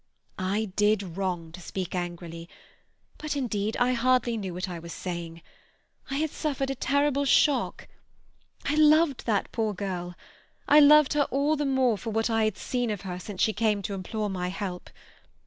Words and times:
"I 0.39 0.71
did 0.75 1.15
wrong 1.15 1.51
to 1.51 1.61
speak 1.61 1.93
angrily, 1.93 2.49
but 3.19 3.35
indeed 3.35 3.77
I 3.77 3.93
hardly 3.93 4.35
knew 4.35 4.51
what 4.51 4.67
I 4.67 4.79
was 4.79 4.93
saying. 4.93 5.43
I 6.09 6.15
had 6.15 6.31
suffered 6.31 6.71
a 6.71 6.73
terrible 6.75 7.23
shock. 7.23 7.87
I 8.65 8.73
loved 8.73 9.27
that 9.27 9.51
poor 9.51 9.75
girl; 9.75 10.15
I 10.67 10.79
loved 10.79 11.13
her 11.13 11.25
all 11.25 11.55
the 11.55 11.67
more 11.67 11.99
for 11.99 12.09
what 12.09 12.31
I 12.31 12.45
had 12.45 12.57
seen 12.57 12.89
of 12.89 13.01
her 13.01 13.19
since 13.19 13.43
she 13.43 13.53
came 13.53 13.83
to 13.83 13.93
implore 13.93 14.31
my 14.31 14.47
help. 14.47 14.89